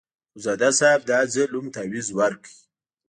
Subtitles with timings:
[0.07, 2.49] اخندزاده صاحب دا ځل هم تاویز ورکړ.